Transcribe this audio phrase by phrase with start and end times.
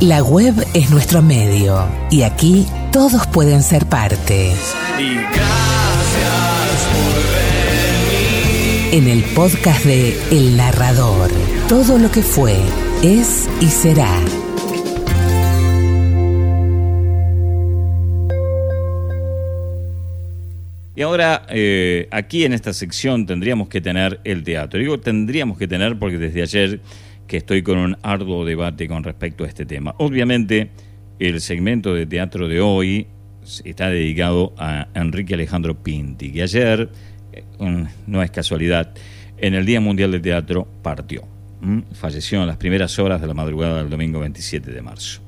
[0.00, 4.52] La web es nuestro medio y aquí todos pueden ser parte.
[4.98, 7.14] Y gracias por
[8.90, 8.94] venir.
[8.94, 11.30] En el podcast de El Narrador,
[11.68, 12.56] todo lo que fue,
[13.02, 14.20] es y será.
[20.96, 24.78] Y ahora, eh, aquí en esta sección tendríamos que tener el teatro.
[24.78, 26.80] Digo tendríamos que tener porque desde ayer
[27.26, 29.94] que estoy con un arduo debate con respecto a este tema.
[29.98, 30.70] Obviamente,
[31.18, 33.06] el segmento de teatro de hoy
[33.64, 36.88] está dedicado a Enrique Alejandro Pinti, que ayer,
[37.32, 37.44] eh,
[38.06, 38.94] no es casualidad,
[39.38, 41.24] en el Día Mundial de Teatro partió.
[41.94, 45.22] Falleció en las primeras horas de la madrugada del domingo 27 de marzo.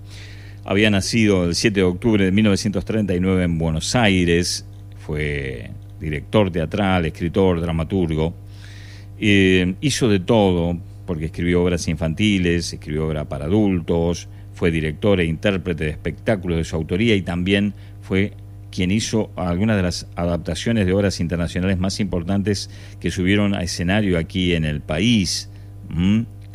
[0.67, 4.67] Había nacido el 7 de octubre de 1939 en Buenos Aires,
[4.99, 8.35] fue director teatral, escritor, dramaturgo.
[9.19, 15.85] hizo de todo, porque escribió obras infantiles, escribió obras para adultos, fue director e intérprete
[15.85, 18.33] de espectáculos de su autoría y también fue
[18.71, 24.19] quien hizo algunas de las adaptaciones de obras internacionales más importantes que subieron a escenario
[24.19, 25.51] aquí en el país.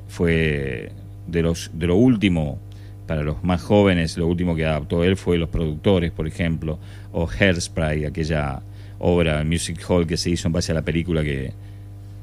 [0.07, 0.91] Fue
[1.27, 2.59] de, los, de lo último,
[3.07, 6.79] para los más jóvenes, lo último que adaptó él fue Los Productores, por ejemplo,
[7.11, 8.61] o Hairspray, aquella
[8.99, 11.53] obra, Music Hall que se hizo en base a la película que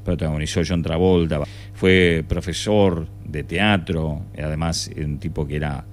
[0.03, 1.41] protagonizó John Travolta.
[1.73, 5.85] Fue profesor de teatro, además un tipo que era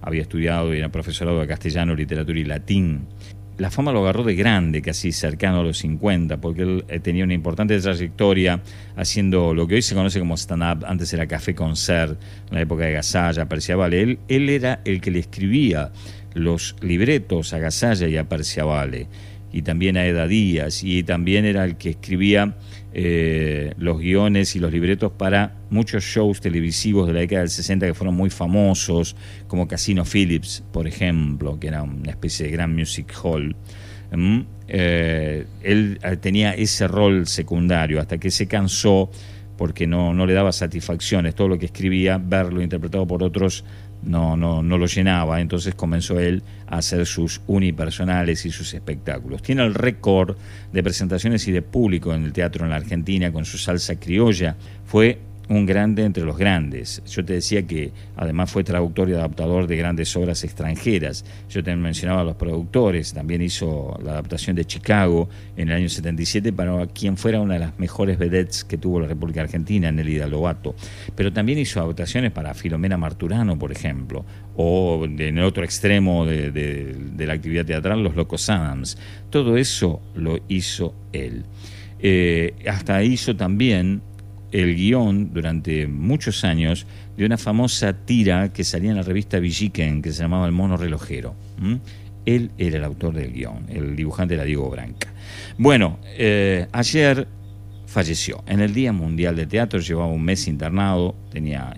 [0.00, 3.06] había estudiado y era profesorado de castellano, literatura y latín.
[3.58, 7.24] La fama lo agarró de grande, casi cercano a los 50, porque él eh, tenía
[7.24, 8.62] una importante trayectoria
[8.96, 12.20] haciendo lo que hoy se conoce como stand-up, antes era café concert,
[12.50, 14.00] en la época de Gasalla, Perciavale.
[14.00, 15.90] Él, él era el que le escribía
[16.34, 19.08] los libretos a Gasalla y a Perciavale,
[19.52, 22.56] y también a Eda Díaz, y también era el que escribía
[22.92, 27.86] eh, los guiones y los libretos para muchos shows televisivos de la década del 60
[27.86, 32.74] que fueron muy famosos, como Casino Phillips, por ejemplo, que era una especie de gran
[32.74, 33.54] music hall.
[34.10, 39.10] Mm, eh, él eh, tenía ese rol secundario hasta que se cansó
[39.58, 41.34] porque no, no le daba satisfacciones.
[41.34, 43.64] Todo lo que escribía, verlo interpretado por otros,
[44.02, 49.42] no, no, no lo llenaba, entonces comenzó él a hacer sus unipersonales y sus espectáculos.
[49.42, 50.36] Tiene el récord
[50.72, 54.56] de presentaciones y de público en el teatro en la Argentina con su salsa criolla.
[54.84, 57.02] Fue un grande entre los grandes.
[57.06, 61.24] Yo te decía que además fue traductor y adaptador de grandes obras extranjeras.
[61.48, 65.88] Yo te mencionaba a los productores, también hizo la adaptación de Chicago en el año
[65.88, 70.18] 77 para quien fuera una de las mejores vedettes que tuvo la República Argentina, Nelly
[70.28, 70.74] Lobato.
[71.14, 74.24] Pero también hizo adaptaciones para Filomena Marturano, por ejemplo,
[74.56, 78.98] o en el otro extremo de, la actividad teatral, Los Locos Adams.
[79.30, 81.44] Todo eso lo hizo él.
[82.00, 84.02] Eh, hasta hizo también
[84.52, 86.86] el guion durante muchos años
[87.16, 90.76] de una famosa tira que salía en la revista Villiquen que se llamaba El Mono
[90.76, 91.34] Relojero.
[92.24, 95.08] Él era el autor del guion, el dibujante era Diego Branca.
[95.56, 97.26] Bueno, eh, ayer
[97.86, 98.42] falleció.
[98.46, 101.74] En el Día Mundial de Teatro llevaba un mes internado, tenía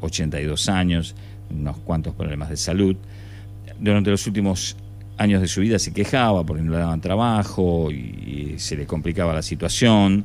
[0.00, 1.14] 82 eh, años,
[1.50, 2.96] unos cuantos problemas de salud.
[3.78, 4.76] Durante los últimos
[5.18, 9.34] años de su vida se quejaba porque no le daban trabajo y se le complicaba
[9.34, 10.24] la situación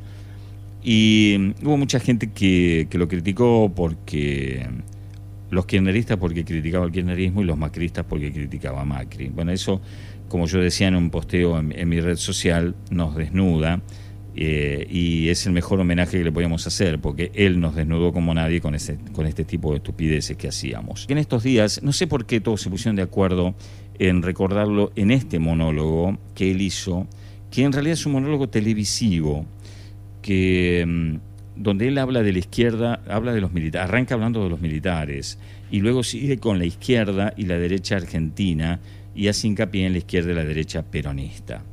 [0.83, 4.65] y hubo mucha gente que, lo criticó porque
[5.49, 9.29] los kirchneristas porque criticaba el kirchnerismo y los macristas porque criticaba a Macri.
[9.29, 9.81] Bueno, eso,
[10.29, 13.81] como yo decía en un posteo en, mi red social, nos desnuda
[14.35, 18.33] eh, y es el mejor homenaje que le podíamos hacer porque él nos desnudó como
[18.33, 21.05] nadie con, ese, con este tipo de estupideces que hacíamos.
[21.09, 23.55] En estos días, no sé por qué todos se pusieron de acuerdo
[23.99, 27.07] en recordarlo en este monólogo que él hizo,
[27.51, 29.45] que en realidad es un monólogo televisivo
[30.27, 31.19] que mm,
[31.55, 35.39] donde él habla de la izquierda, habla de los militares, arranca hablando de los militares
[35.71, 38.81] y luego sigue con la izquierda y la derecha argentina
[39.15, 41.63] y hace hincapié en la izquierda y la derecha peronista.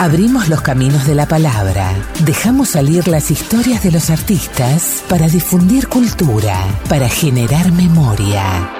[0.00, 5.86] Abrimos los caminos de la palabra, dejamos salir las historias de los artistas para difundir
[5.86, 8.70] cultura, para generar memoria.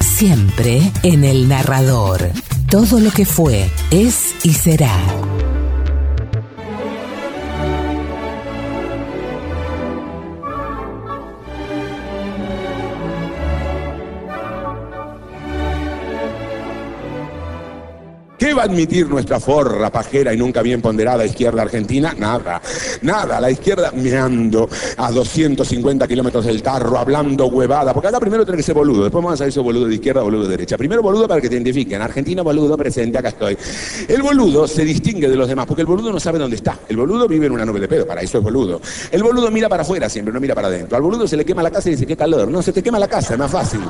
[0.00, 2.30] Siempre en el narrador.
[2.70, 4.96] Todo lo que fue, es y será.
[18.52, 22.14] ¿Qué va a admitir nuestra forra, pajera y nunca bien ponderada izquierda argentina?
[22.18, 22.60] Nada,
[23.00, 23.40] nada.
[23.40, 24.68] La izquierda meando
[24.98, 27.94] a 250 kilómetros del tarro, hablando huevada.
[27.94, 30.42] Porque acá primero tiene que ser boludo, después vamos a si boludo de izquierda boludo
[30.42, 30.76] de derecha.
[30.76, 32.02] Primero boludo para que te identifiquen.
[32.02, 33.56] Argentina, boludo, presente, acá estoy.
[34.06, 36.78] El boludo se distingue de los demás, porque el boludo no sabe dónde está.
[36.90, 38.82] El boludo vive en una nube de pedo, para eso es boludo.
[39.10, 40.94] El boludo mira para afuera siempre, no mira para adentro.
[40.94, 42.48] Al boludo se le quema la casa y dice, qué calor.
[42.48, 43.80] No, se te quema la casa, es más fácil.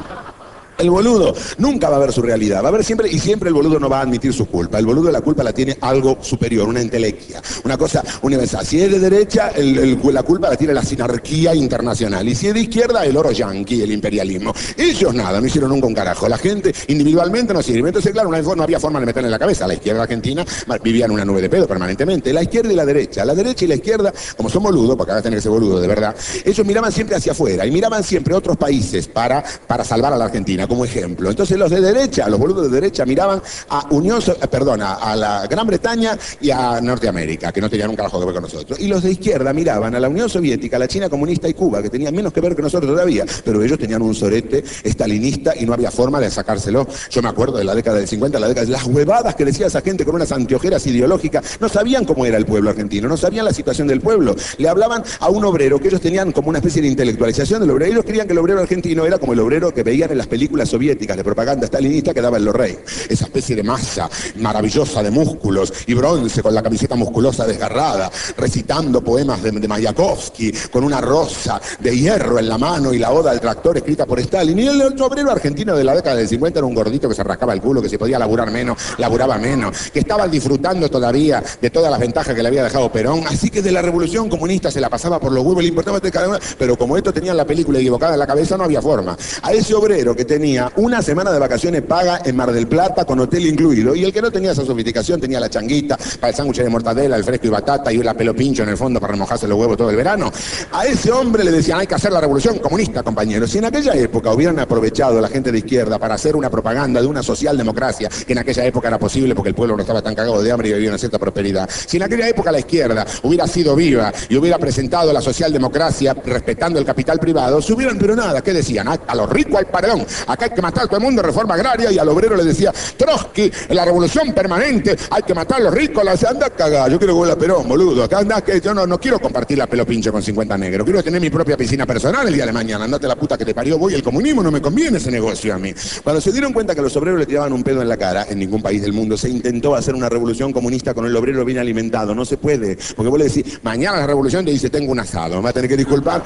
[0.82, 3.54] El boludo nunca va a ver su realidad, va a ver siempre, y siempre el
[3.54, 4.80] boludo no va a admitir su culpa.
[4.80, 8.66] El boludo la culpa la tiene algo superior, una entelequia, una cosa universal.
[8.66, 12.28] Si es de derecha, la culpa la tiene la sinarquía internacional.
[12.28, 14.52] Y si es de izquierda, el oro yanqui, el imperialismo.
[14.76, 16.28] Ellos nada, no hicieron nunca un carajo.
[16.28, 17.88] La gente individualmente no sirve.
[17.88, 19.68] Entonces, claro, no había forma de meterle en la cabeza.
[19.68, 20.44] La izquierda argentina
[20.82, 22.32] vivía en una nube de pedo permanentemente.
[22.32, 23.24] La izquierda y la derecha.
[23.24, 25.86] La derecha y la izquierda, como son boludos, porque ahora tienen que ser boludos, de
[25.86, 30.16] verdad, ellos miraban siempre hacia afuera y miraban siempre otros países para, para salvar a
[30.16, 31.28] la Argentina, como ejemplo.
[31.28, 35.46] Entonces los de derecha, los boludos de derecha miraban a Unión, eh, perdón, a, la
[35.46, 38.80] Gran Bretaña y a Norteamérica, que no tenían un carajo que ver con nosotros.
[38.80, 41.82] Y los de izquierda miraban a la Unión Soviética, a la China comunista y Cuba,
[41.82, 45.66] que tenían menos que ver que nosotros todavía, pero ellos tenían un sorete estalinista y
[45.66, 46.86] no había forma de sacárselo.
[47.10, 49.66] Yo me acuerdo de la década del 50, la década de las huevadas que decía
[49.66, 53.44] esa gente con unas anteojeras ideológicas, no sabían cómo era el pueblo argentino, no sabían
[53.44, 54.34] la situación del pueblo.
[54.56, 57.92] Le hablaban a un obrero que ellos tenían como una especie de intelectualización del obrero.
[57.92, 60.61] Ellos creían que el obrero argentino era como el obrero que veían en las películas
[60.68, 62.78] soviéticas de propaganda stalinista que daba en los rey.
[63.08, 69.02] Esa especie de masa maravillosa de músculos y bronce con la camiseta musculosa desgarrada, recitando
[69.02, 73.40] poemas de, Mayakovsky con una rosa de hierro en la mano y la oda del
[73.40, 74.58] tractor escrita por Stalin.
[74.58, 77.22] Y el otro obrero argentino de la década del 50 era un gordito que se
[77.22, 81.70] rascaba el culo, que se podía laburar menos, laburaba menos, que estaba disfrutando todavía de
[81.70, 83.24] todas las ventajas que le había dejado Perón.
[83.26, 86.10] Así que de la revolución comunista se la pasaba por los huevos, le importaba de
[86.10, 89.16] cada uno, pero como esto tenían la película equivocada en la cabeza, no había forma.
[89.42, 90.41] A ese obrero que tenía
[90.76, 94.20] una semana de vacaciones paga en Mar del Plata con hotel incluido, y el que
[94.20, 97.50] no tenía esa sofisticación tenía la changuita para el sándwich de mortadela, el fresco y
[97.50, 100.32] batata y la pelo pincho en el fondo para remojarse los huevos todo el verano.
[100.72, 103.50] A ese hombre le decían, hay que hacer la revolución comunista, compañeros.
[103.50, 107.06] Si en aquella época hubieran aprovechado la gente de izquierda para hacer una propaganda de
[107.06, 110.42] una socialdemocracia, que en aquella época era posible porque el pueblo no estaba tan cagado
[110.42, 113.76] de hambre y vivía una cierta prosperidad, si en aquella época la izquierda hubiera sido
[113.76, 118.52] viva y hubiera presentado la socialdemocracia respetando el capital privado, se hubieran, pero nada, ¿qué
[118.52, 118.88] decían?
[118.88, 121.54] Ah, A los ricos al paredón, acá hay que matar a todo el mundo, reforma
[121.54, 125.74] agraria, y al obrero le decía, Trotsky, la revolución permanente, hay que matar a los
[125.74, 128.72] ricos, la anda cagada, yo quiero que vuelva a Perón, boludo, acá anda que yo
[128.74, 131.86] no, no quiero compartir la pelo pinche con 50 negros, quiero tener mi propia piscina
[131.86, 134.50] personal el día de mañana, andate la puta que te parió, voy, el comunismo no
[134.50, 135.74] me conviene ese negocio a mí.
[136.02, 138.38] Cuando se dieron cuenta que los obreros le tiraban un pedo en la cara, en
[138.38, 142.14] ningún país del mundo se intentó hacer una revolución comunista con el obrero bien alimentado,
[142.14, 145.36] no se puede, porque vos le decís, mañana la revolución te dice, tengo un asado,
[145.36, 146.22] me va a tener que disculpar.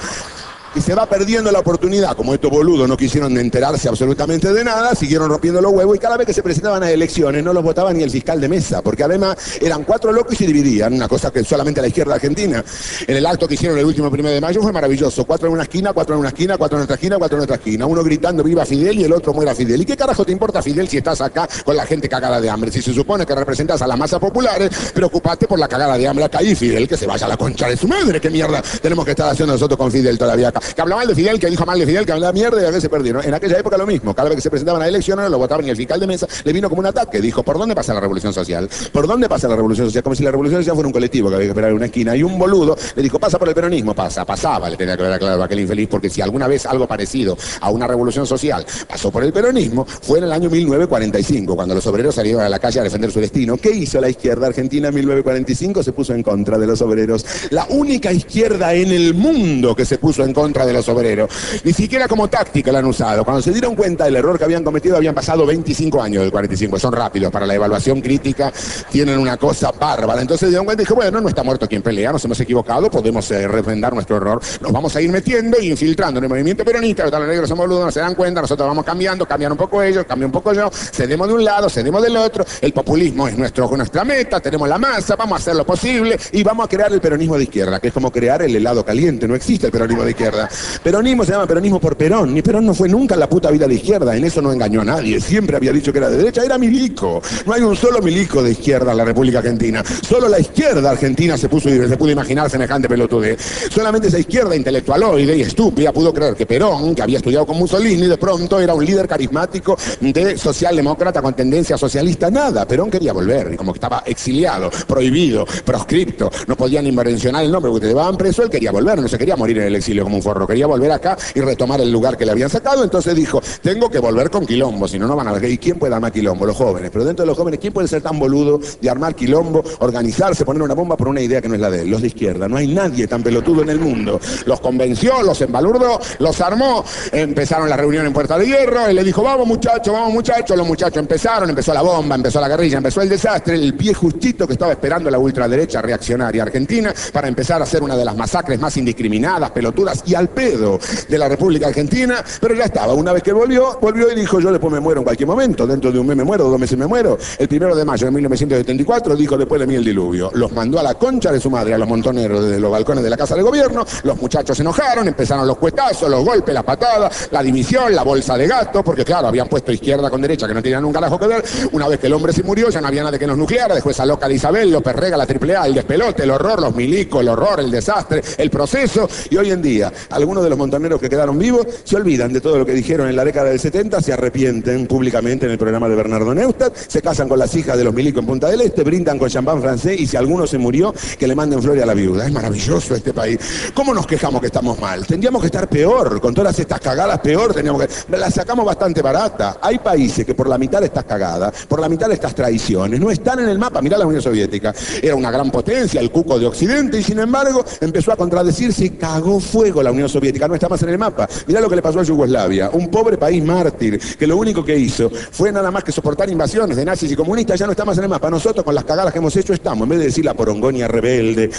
[0.74, 4.94] Y se va perdiendo la oportunidad, como estos boludos no quisieron enterarse absolutamente de nada,
[4.94, 7.92] siguieron rompiendo los huevos y cada vez que se presentaban a elecciones no los votaba
[7.94, 11.30] ni el fiscal de mesa, porque además eran cuatro locos y se dividían, una cosa
[11.30, 12.62] que solamente la izquierda argentina.
[13.06, 15.62] En el acto que hicieron el último primero de mayo fue maravilloso, cuatro en una
[15.62, 18.42] esquina, cuatro en una esquina, cuatro en otra esquina, cuatro en otra esquina, uno gritando
[18.42, 19.80] viva Fidel y el otro muera Fidel.
[19.80, 22.70] ¿Y qué carajo te importa Fidel si estás acá con la gente cagada de hambre?
[22.70, 26.24] Si se supone que representas a las masas populares, preocupate por la cagada de hambre
[26.26, 29.04] acá y Fidel que se vaya a la concha de su madre, qué mierda tenemos
[29.04, 31.78] que estar haciendo nosotros con Fidel todavía Que hablaba mal de Fidel, que dijo mal
[31.78, 33.24] de Fidel, que hablaba mierda y a veces se perdieron.
[33.24, 35.70] En aquella época lo mismo, cada vez que se presentaban a elecciones lo votaban y
[35.70, 38.32] el fiscal de mesa le vino como un ataque, dijo, ¿por dónde pasa la revolución
[38.32, 38.68] social?
[38.92, 40.02] ¿Por dónde pasa la revolución social?
[40.02, 42.16] Como si la revolución social fuera un colectivo que había que esperar en una esquina
[42.16, 45.18] y un boludo le dijo, pasa por el peronismo, pasa, pasaba, le tenía que ver
[45.18, 49.10] claro a aquel infeliz, porque si alguna vez algo parecido a una revolución social pasó
[49.10, 52.80] por el peronismo, fue en el año 1945, cuando los obreros salieron a la calle
[52.80, 53.56] a defender su destino.
[53.56, 55.82] ¿Qué hizo la izquierda argentina en 1945?
[55.82, 57.24] Se puso en contra de los obreros.
[57.50, 61.30] La única izquierda en el mundo que se puso en contra de los obreros.
[61.64, 63.24] Ni siquiera como táctica la han usado.
[63.24, 66.78] Cuando se dieron cuenta del error que habían cometido, habían pasado 25 años del 45.
[66.78, 68.52] Son rápidos para la evaluación crítica,
[68.90, 70.20] tienen una cosa bárbara.
[70.20, 72.90] Entonces se dieron cuenta y dije, bueno, no está muerto quien pelea, nos hemos equivocado,
[72.90, 74.40] podemos eh, refrendar nuestro error.
[74.60, 77.86] Nos vamos a ir metiendo y infiltrando en el movimiento peronista, los negros somos boludos,
[77.86, 80.70] no se dan cuenta, nosotros vamos cambiando, cambian un poco ellos, cambia un poco yo,
[80.70, 84.78] cedemos de un lado, cedemos del otro, el populismo es nuestro, nuestra meta, tenemos la
[84.78, 87.88] masa, vamos a hacer lo posible y vamos a crear el peronismo de izquierda, que
[87.88, 90.35] es como crear el helado caliente, no existe el peronismo de izquierda.
[90.82, 93.74] Peronismo se llama peronismo por Perón, ni Perón no fue nunca la puta vida de
[93.74, 96.58] izquierda, en eso no engañó a nadie, siempre había dicho que era de derecha, era
[96.58, 97.22] milico.
[97.46, 101.36] No hay un solo milico de izquierda en la República Argentina, solo la izquierda argentina
[101.36, 103.36] se, puso, se pudo imaginar semejante pelotude.
[103.70, 108.06] Solamente esa izquierda intelectualoide y estúpida pudo creer que Perón, que había estudiado con Mussolini,
[108.06, 112.30] de pronto era un líder carismático de socialdemócrata con tendencia socialista.
[112.30, 117.70] Nada, Perón quería volver, como que estaba exiliado, prohibido, proscripto, no podían invencionar el nombre
[117.70, 120.16] porque te llevaban preso, él quería volver, no se quería morir en el exilio como
[120.16, 122.82] un Quería volver acá y retomar el lugar que le habían sacado.
[122.82, 125.46] Entonces dijo, tengo que volver con quilombo, si no, no van a.
[125.46, 126.46] ¿Y quién puede armar quilombo?
[126.46, 126.90] Los jóvenes.
[126.90, 130.62] Pero dentro de los jóvenes, ¿quién puede ser tan boludo de armar quilombo, organizarse, poner
[130.62, 131.90] una bomba por una idea que no es la de él?
[131.90, 132.48] Los de izquierda.
[132.48, 134.18] No hay nadie tan pelotudo en el mundo.
[134.46, 136.84] Los convenció, los embalurdó, los armó.
[137.12, 138.86] Empezaron la reunión en Puerta de Hierro.
[138.86, 140.56] Él le dijo, vamos muchachos, vamos muchachos.
[140.56, 143.54] Los muchachos empezaron, empezó la bomba, empezó la guerrilla, empezó el desastre.
[143.54, 147.96] El pie justito que estaba esperando la ultraderecha reaccionaria argentina para empezar a hacer una
[147.96, 152.24] de las masacres más indiscriminadas, pelotudas y al pedo de la República Argentina.
[152.40, 152.94] Pero ya estaba.
[152.94, 155.66] Una vez que volvió, volvió y dijo, yo después me muero en cualquier momento.
[155.66, 157.18] Dentro de un mes me muero, dos meses me muero.
[157.38, 160.30] El primero de mayo de 1974 dijo, después de mí el diluvio.
[160.34, 163.10] Los mandó a la concha de su madre, a los montoneros desde los balcones de
[163.10, 163.84] la Casa de Gobierno.
[164.02, 168.36] Los muchachos se enojaron, empezaron los cuetazos, los golpes, las patadas, la división, la bolsa
[168.36, 171.26] de gato, porque claro, habían puesto izquierda con derecha que no tenían un carajo que
[171.26, 171.44] ver.
[171.72, 173.74] Una vez que el hombre se murió, ya no había nada que nos nucleara.
[173.74, 177.20] Después esa loca de Isabel, López Rega, la AAA, el despelote, el horror, los milicos,
[177.20, 179.08] el horror, el desastre, el proceso.
[179.30, 182.58] Y hoy en día, algunos de los montoneros que quedaron vivos se olvidan de todo
[182.58, 185.94] lo que dijeron en la década del 70, se arrepienten públicamente en el programa de
[185.94, 189.18] Bernardo Neustadt, se casan con las hijas de los milicos en Punta del Este, brindan
[189.18, 192.26] con champán francés y si alguno se murió, que le manden flores a la viuda.
[192.26, 193.38] Es maravilloso este país.
[193.74, 195.06] ¿Cómo nos quejamos que estamos mal?
[195.06, 198.16] Tendríamos que estar peor, con todas estas cagadas peor, teníamos que...
[198.16, 199.58] La sacamos bastante barata.
[199.60, 203.00] Hay países que por la mitad de estas cagadas, por la mitad de estas traiciones,
[203.00, 203.82] no están en el mapa.
[203.82, 204.74] Mirá la Unión Soviética.
[205.02, 208.90] Era una gran potencia, el cuco de Occidente, y sin embargo empezó a contradecirse y
[208.90, 210.46] cagó fuego la Unión Soviética.
[210.46, 211.28] No está más en el mapa.
[211.46, 212.70] Mirá lo que le pasó a Yugoslavia.
[212.72, 216.76] Un pobre país mártir que lo único que hizo fue nada más que soportar invasiones
[216.76, 218.30] de nazis y comunistas, ya no está más en el mapa.
[218.30, 221.50] Nosotros con las cagadas que hemos hecho estamos, en vez de decir la porongonia rebelde,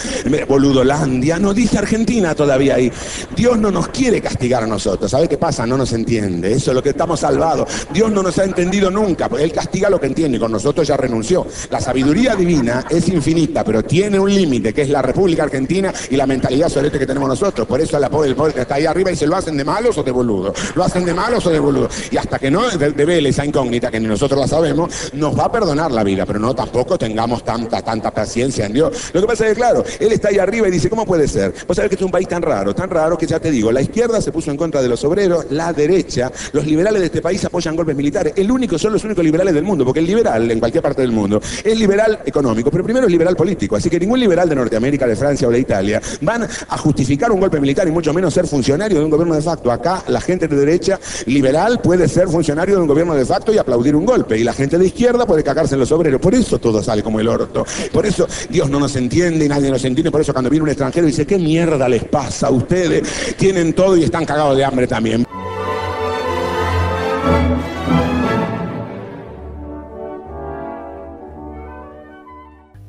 [0.48, 2.90] boludolandia, no dice Argentina todavía ahí.
[3.36, 5.10] Dios no nos quiere castigar a nosotros.
[5.10, 5.66] ¿Sabe qué pasa?
[5.66, 6.52] No nos entiende.
[6.52, 7.68] Eso es lo que estamos salvados.
[7.92, 10.38] Dios no nos ha entendido nunca, Él castiga lo que entiende.
[10.38, 11.46] Con nosotros ya renunció.
[11.70, 16.16] La sabiduría divina es infinita, pero tiene un límite, que es la República Argentina y
[16.16, 17.66] la mentalidad solete que tenemos nosotros.
[17.66, 19.64] Por eso la pobre, el poder que está ahí arriba y se lo hacen de
[19.64, 20.56] malos o de boludos.
[20.74, 21.92] Lo hacen de malos o de boludos.
[22.10, 25.52] Y hasta que no devele esa incógnita, que ni nosotros la sabemos, nos va a
[25.52, 29.10] perdonar la vida, pero no tampoco tengamos tanta, tanta paciencia en Dios.
[29.12, 31.54] Lo que pasa es que, claro, Él está ahí arriba y dice, ¿cómo puede ser?
[31.66, 33.80] Vos sabés que es un país tan raro, tan raro que ya te digo, la
[33.80, 37.44] izquierda se puso en contra de los obreros, la derecha, los liberales de este país
[37.44, 38.32] apoyan golpes militares.
[38.36, 41.12] El único, son los únicos liberales del mundo, porque el liberal, en cualquier parte del
[41.12, 43.76] mundo, es liberal económico, pero primero es liberal político.
[43.76, 47.40] Así que ningún liberal de Norteamérica, de Francia o de Italia van a justificar un
[47.40, 49.70] golpe militar y mucho menos ser funcionario de un gobierno de facto.
[49.70, 53.58] Acá la gente de derecha liberal puede ser funcionario de un gobierno de facto y
[53.58, 54.36] aplaudir un golpe.
[54.36, 56.20] Y la gente de izquierda puede cagarse en los obreros.
[56.20, 57.64] Por eso todo sale como el orto.
[57.92, 60.10] Por eso Dios no nos entiende y nadie nos entiende.
[60.10, 63.36] Por eso cuando viene un extranjero dice, ¿qué mierda les pasa a ustedes?
[63.36, 65.24] Tienen todo y están cagados de hambre también.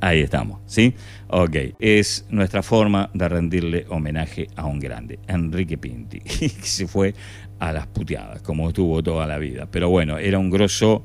[0.01, 0.93] Ahí estamos, ¿sí?
[1.27, 7.13] Ok, es nuestra forma de rendirle homenaje a un grande, Enrique Pinti, que se fue
[7.59, 9.67] a las puteadas, como estuvo toda la vida.
[9.69, 11.03] Pero bueno, era un grosso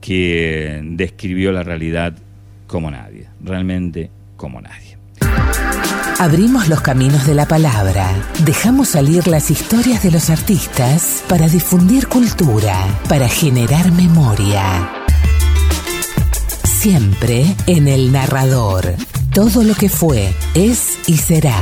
[0.00, 2.14] que describió la realidad
[2.66, 4.96] como nadie, realmente como nadie.
[6.18, 8.08] Abrimos los caminos de la palabra,
[8.44, 15.01] dejamos salir las historias de los artistas para difundir cultura, para generar memoria.
[16.82, 18.96] Siempre en el narrador.
[19.32, 21.54] Todo lo que fue, es y será.